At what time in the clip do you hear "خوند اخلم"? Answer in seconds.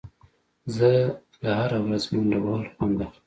2.73-3.17